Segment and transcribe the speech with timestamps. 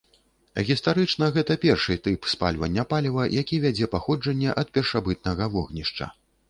[0.69, 6.15] Гістарычна гэта першы тып спальвання паліва, які вядзе паходжанне ад першабытнага вогнішча.